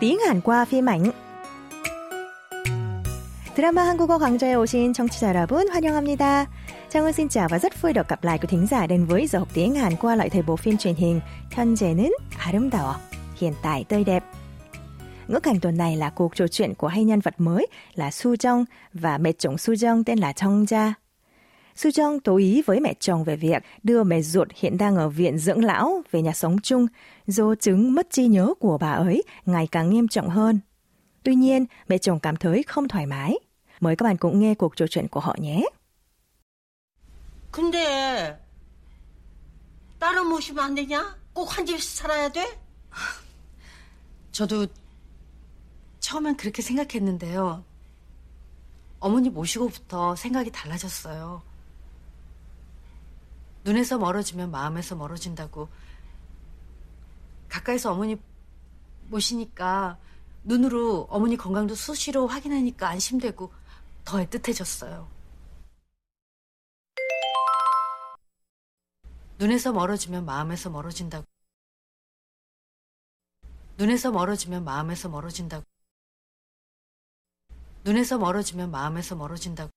[0.00, 1.12] tiếng Hàn qua phim ảnh.
[3.54, 6.46] 드라마 한국어 강좌에 오신 청취자 여러분 환영합니다.
[6.88, 9.38] Trang xin chào và rất vui được gặp lại quý thính giả đến với giờ
[9.38, 11.20] học tiếng Hàn qua lại thời bộ phim truyền hình
[11.50, 12.94] 현재는 아름다워,
[13.40, 14.24] hiện tại tươi đẹp.
[15.28, 18.34] Ngữ cảnh tuần này là cuộc trò chuyện của hai nhân vật mới là Su
[18.34, 20.94] Jong và mẹ chồng Su Jong tên là Chong Gia.
[21.76, 25.08] Su Jong tố ý với mẹ chồng về việc đưa mẹ ruột hiện đang ở
[25.08, 26.86] viện dưỡng lão về nhà sống chung
[27.26, 30.60] do chứng mất trí nhớ của bà ấy ngày càng nghiêm trọng hơn.
[31.22, 33.38] Tuy nhiên, mẹ chồng cảm thấy không thoải mái.
[33.80, 35.64] Mời các bạn cùng nghe cuộc trò chuyện của họ nhé.
[37.56, 38.38] 근데
[39.98, 41.16] 딸을 모시면 안 되냐?
[41.32, 42.46] 꼭 한 집에서 살아야 돼?
[44.32, 44.66] 저도
[46.00, 47.64] 처음엔 그렇게 생각했는데요.
[49.00, 51.42] 어머니 모시고부터 생각이 달라졌어요.
[53.63, 55.69] 눈에서 멀어지면 마음에서 멀어진다고.
[57.49, 58.17] 가까이서 어머니
[59.09, 59.99] 모시니까
[60.43, 63.53] 눈으로 어머니 건강도 수시로 확인하니까 안심되고
[64.05, 65.07] 더 애틋해졌어요.
[69.37, 71.25] 눈에서 멀어지면 마음에서 멀어진다고.
[73.77, 75.65] 눈에서 멀어지면 마음에서 멀어진다고.
[77.83, 79.71] 눈에서 멀어지면 마음에서 멀어진다고.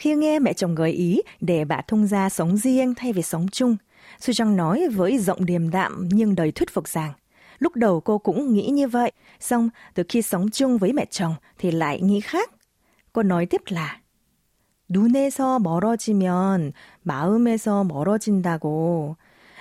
[0.00, 3.48] Khi nghe mẹ chồng gợi ý để bà thông gia sống riêng thay vì sống
[3.48, 3.76] chung,
[4.20, 7.12] Su Jong nói với giọng điềm đạm nhưng đầy thuyết phục rằng
[7.58, 11.34] lúc đầu cô cũng nghĩ như vậy, xong từ khi sống chung với mẹ chồng
[11.58, 12.50] thì lại nghĩ khác.
[13.12, 14.00] Cô nói tiếp là
[14.88, 19.16] 눈에서 멀어지면 마음에서 멀어진다고.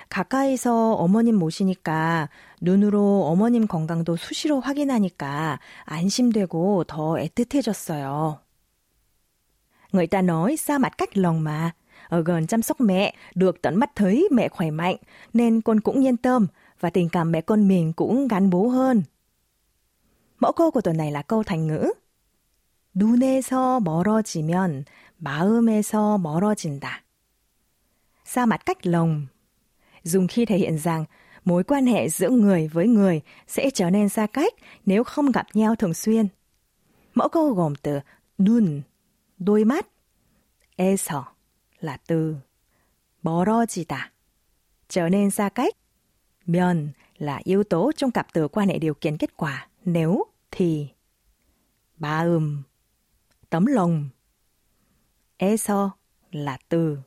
[0.09, 2.29] 가까이서 어머님 모시니까
[2.61, 8.37] 눈으로 어머님 건강도 수시로 확인하니까 안심되고 더 애틋해졌어요.
[9.91, 11.71] Người ta nói xa mặt cách lòng mà.
[12.07, 14.95] Ở gần chăm sóc mẹ, được tận mắt thấy mẹ khỏe mạnh,
[15.33, 16.47] nên con cũng yên tâm
[16.79, 19.03] và tình cảm mẹ con mình cũng gắn bó hơn.
[20.39, 21.91] Mẫu câu của tuần này là câu thành ngữ.
[22.95, 24.85] 눈에서 멀어지면
[25.19, 27.03] 마음에서 멀어진다.
[28.25, 29.27] Xa mặt cách lòng.
[30.03, 31.05] Dùng khi thể hiện rằng
[31.45, 34.53] mối quan hệ giữa người với người sẽ trở nên xa cách
[34.85, 36.27] nếu không gặp nhau thường xuyên.
[37.13, 37.99] Mẫu câu gồm từ
[38.37, 38.81] 눈,
[39.39, 39.87] đôi mắt,
[40.77, 41.23] 에서
[41.79, 42.37] là từ,
[43.23, 44.11] 멀어지다,
[44.87, 45.73] trở nên xa cách,
[46.45, 50.87] 면 là yếu tố trong cặp từ quan hệ điều kiện kết quả nếu thì,
[51.97, 52.63] 마음,
[53.49, 54.09] tấm lòng,
[55.37, 55.89] 에서
[56.31, 56.97] là từ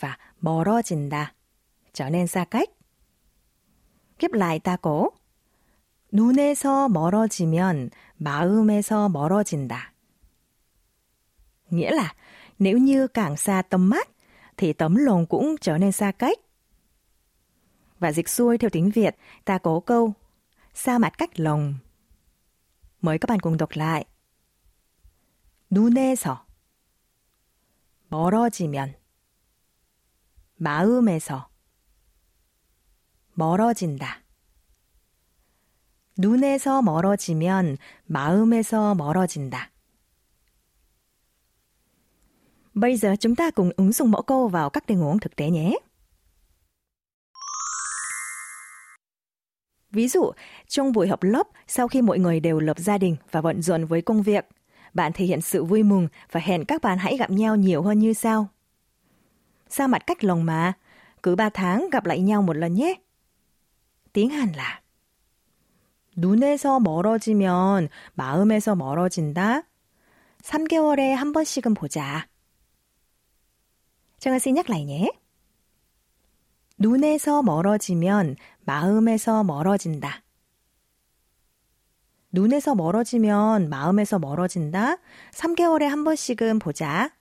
[0.00, 1.34] và 멀어진다
[1.92, 2.68] trở nên xa cách.
[4.18, 5.10] Kiếp lại ta cố.
[6.12, 9.92] 눈에서 멀어지면 마음에서 멀어진다.
[11.74, 12.14] Nghĩa là
[12.58, 14.08] nếu như càng xa tầm mắt
[14.56, 16.38] thì tấm lòng cũng trở nên xa cách.
[17.98, 20.12] Và dịch xuôi theo tiếng Việt, ta có câu
[20.74, 21.74] xa mặt cách lòng.
[23.00, 24.04] Mời các bạn cùng đọc lại.
[25.70, 26.44] 눈에서
[28.10, 28.94] 멀어지면
[30.56, 31.48] 마음에서
[33.34, 34.22] 멀어진다.
[36.18, 39.70] 눈에서 멀어지면 마음에서 멀어진다.
[42.74, 45.50] Bây giờ chúng ta cùng ứng dụng mẫu câu vào các tình huống thực tế
[45.50, 45.76] nhé.
[49.90, 50.30] Ví dụ,
[50.68, 53.84] trong buổi học lớp, sau khi mọi người đều lập gia đình và bận rộn
[53.84, 54.46] với công việc,
[54.94, 57.98] bạn thể hiện sự vui mừng và hẹn các bạn hãy gặp nhau nhiều hơn
[57.98, 58.48] như sau.
[59.68, 60.72] Sao mặt cách lòng mà,
[61.22, 62.94] cứ ba tháng gặp lại nhau một lần nhé.
[64.12, 64.80] Tiếng Hàn là
[66.16, 69.62] 눈에서 멀어지면 마음에서 멀어진다.
[70.42, 72.26] 3개월에 한 번씩은 보자.
[74.25, 75.11] 정아 씨 nhắc lại nhé.
[76.79, 80.23] 눈에서 멀어지면 마음에서 멀어진다.
[82.31, 84.97] 눈에서 멀어지면 마음에서 멀어진다.
[85.31, 87.11] 3개월에 한 번씩은 보자.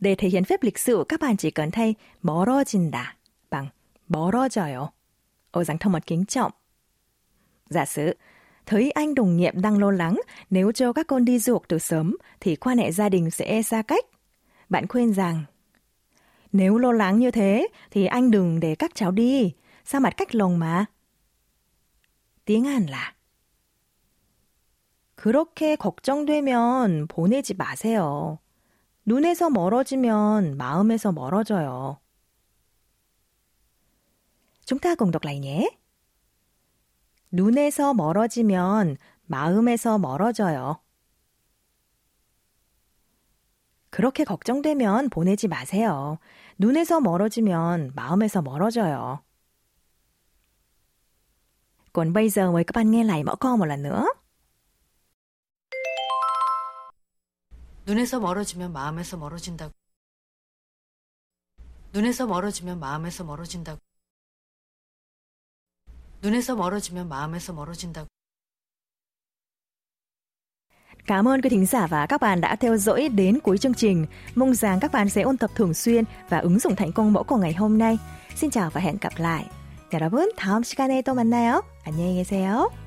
[0.00, 3.16] Để thể hiện phép lịch sự, các bạn chỉ cần thay 멀어진다
[3.50, 3.68] bằng
[4.08, 4.88] 멀어져요
[5.52, 6.52] ở dạng thông mật kính trọng.
[7.70, 8.16] Giả sử,
[8.66, 10.20] thấy anh đồng nghiệp đang lo lắng
[10.50, 13.62] nếu cho các con đi du học từ sớm thì quan hệ gia đình sẽ
[13.62, 14.04] xa cách.
[14.71, 15.43] Bạn khuyên rằng,
[16.51, 19.53] nếu lo lắng như thế thì anh đừng để các cháu đi,
[19.85, 20.85] xa mặt cách lòng mà.
[22.45, 23.13] tiếng Hàn là
[25.15, 28.39] 그렇게 걱정되면 보내지 마세요.
[29.05, 31.97] 눈에서 멀어지면 마음에서 멀어져요.
[34.65, 35.69] Chúng ta cùng đọc lại nhé.
[37.31, 40.79] 눈에서 멀어지면 마음에서 멀어져요.
[43.92, 46.18] 그렇게 걱정되면 보내지 마세요.
[46.58, 49.20] 눈에서 멀어지면 마음에서 멀어져요.
[51.92, 54.06] Còn bây giờ mời các bạn nghe lại mẫu câu một lần nữa.
[57.84, 59.72] 눈에서 멀어지면 마음에서 멀어진다고.
[61.92, 63.78] 눈에서 멀어지면 마음에서 멀어진다고.
[66.22, 68.08] 눈에서 멀어지면 마음에서 멀어진다고.
[71.07, 74.05] Cảm ơn quý thính giả và các bạn đã theo dõi đến cuối chương trình.
[74.35, 77.23] Mong rằng các bạn sẽ ôn tập thường xuyên và ứng dụng thành công mẫu
[77.23, 77.97] câu ngày hôm nay.
[78.35, 79.45] Xin chào và hẹn gặp lại.
[79.93, 81.63] 여러분, 다음 시간에 또 만나요.
[81.85, 82.80] 안녕히 계세요.